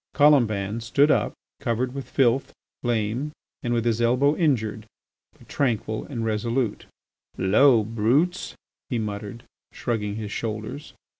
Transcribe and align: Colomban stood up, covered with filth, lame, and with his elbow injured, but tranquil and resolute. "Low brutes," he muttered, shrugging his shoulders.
Colomban 0.15 0.81
stood 0.81 1.11
up, 1.11 1.33
covered 1.59 1.93
with 1.93 2.09
filth, 2.09 2.53
lame, 2.81 3.31
and 3.61 3.71
with 3.71 3.85
his 3.85 4.01
elbow 4.01 4.35
injured, 4.35 4.87
but 5.37 5.47
tranquil 5.47 6.05
and 6.05 6.25
resolute. 6.25 6.87
"Low 7.37 7.83
brutes," 7.83 8.55
he 8.89 8.97
muttered, 8.97 9.43
shrugging 9.71 10.15
his 10.15 10.31
shoulders. 10.31 10.93